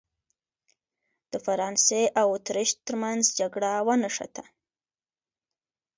د 1.31 1.33
فرانسې 1.45 2.03
او 2.21 2.27
اتریش 2.37 2.71
ترمنځ 2.85 3.23
جګړه 3.39 3.71
ونښته. 3.87 4.43